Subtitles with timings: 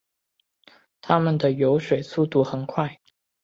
[0.99, 2.99] 它们的游水速度很快。